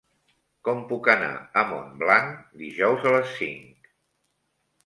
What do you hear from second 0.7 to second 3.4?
puc anar a Montblanc dijous a les